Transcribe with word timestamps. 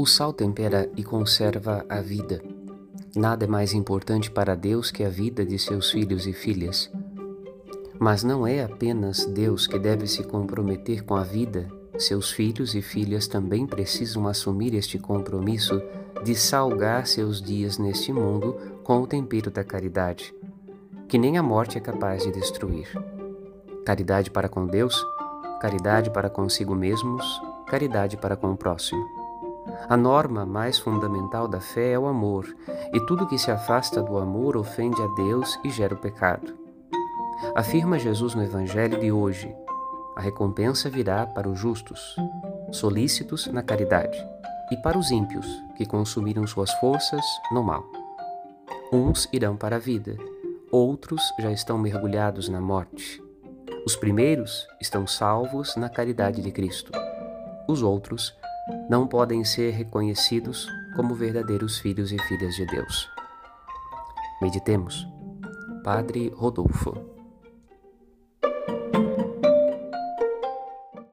O 0.00 0.06
sal 0.06 0.32
tempera 0.32 0.90
e 0.96 1.04
conserva 1.04 1.84
a 1.86 2.00
vida. 2.00 2.42
Nada 3.14 3.44
é 3.44 3.46
mais 3.46 3.74
importante 3.74 4.30
para 4.30 4.54
Deus 4.54 4.90
que 4.90 5.04
a 5.04 5.10
vida 5.10 5.44
de 5.44 5.58
seus 5.58 5.90
filhos 5.90 6.26
e 6.26 6.32
filhas. 6.32 6.90
Mas 7.98 8.24
não 8.24 8.46
é 8.46 8.64
apenas 8.64 9.26
Deus 9.26 9.66
que 9.66 9.78
deve 9.78 10.06
se 10.06 10.22
comprometer 10.22 11.04
com 11.04 11.16
a 11.16 11.22
vida, 11.22 11.68
seus 11.98 12.30
filhos 12.30 12.74
e 12.74 12.80
filhas 12.80 13.26
também 13.26 13.66
precisam 13.66 14.26
assumir 14.26 14.72
este 14.72 14.98
compromisso 14.98 15.82
de 16.24 16.34
salgar 16.34 17.06
seus 17.06 17.38
dias 17.42 17.76
neste 17.76 18.10
mundo 18.10 18.56
com 18.82 19.02
o 19.02 19.06
tempero 19.06 19.50
da 19.50 19.62
caridade, 19.62 20.34
que 21.08 21.18
nem 21.18 21.36
a 21.36 21.42
morte 21.42 21.76
é 21.76 21.80
capaz 21.82 22.22
de 22.22 22.32
destruir. 22.32 22.88
Caridade 23.84 24.30
para 24.30 24.48
com 24.48 24.66
Deus, 24.66 24.98
caridade 25.60 26.08
para 26.10 26.30
consigo 26.30 26.74
mesmos, 26.74 27.22
caridade 27.66 28.16
para 28.16 28.34
com 28.34 28.50
o 28.50 28.56
próximo. 28.56 29.19
A 29.88 29.96
norma 29.96 30.46
mais 30.46 30.78
fundamental 30.78 31.48
da 31.48 31.60
fé 31.60 31.92
é 31.92 31.98
o 31.98 32.06
amor, 32.06 32.46
e 32.92 33.00
tudo 33.06 33.26
que 33.26 33.38
se 33.38 33.50
afasta 33.50 34.02
do 34.02 34.18
amor 34.18 34.56
ofende 34.56 35.00
a 35.02 35.06
Deus 35.14 35.58
e 35.64 35.70
gera 35.70 35.94
o 35.94 35.98
pecado. 35.98 36.54
Afirma 37.54 37.98
Jesus 37.98 38.34
no 38.34 38.42
Evangelho 38.42 38.98
de 39.00 39.10
hoje: 39.10 39.54
a 40.16 40.20
recompensa 40.20 40.90
virá 40.90 41.26
para 41.26 41.48
os 41.48 41.58
justos, 41.58 42.14
solícitos 42.70 43.46
na 43.46 43.62
caridade, 43.62 44.18
e 44.70 44.76
para 44.76 44.98
os 44.98 45.10
ímpios, 45.10 45.46
que 45.76 45.86
consumiram 45.86 46.46
suas 46.46 46.70
forças 46.74 47.24
no 47.50 47.62
mal. 47.62 47.84
Uns 48.92 49.28
irão 49.32 49.56
para 49.56 49.76
a 49.76 49.78
vida, 49.78 50.16
outros 50.70 51.22
já 51.38 51.50
estão 51.50 51.78
mergulhados 51.78 52.48
na 52.48 52.60
morte. 52.60 53.22
Os 53.86 53.96
primeiros 53.96 54.66
estão 54.80 55.06
salvos 55.06 55.74
na 55.76 55.88
caridade 55.88 56.42
de 56.42 56.52
Cristo. 56.52 56.92
Os 57.66 57.82
outros 57.82 58.36
não 58.88 59.06
podem 59.06 59.44
ser 59.44 59.72
reconhecidos 59.72 60.68
como 60.96 61.14
verdadeiros 61.14 61.78
filhos 61.78 62.12
e 62.12 62.18
filhas 62.18 62.54
de 62.54 62.66
Deus. 62.66 63.08
Meditemos. 64.40 65.06
Padre 65.84 66.28
Rodolfo. 66.34 67.19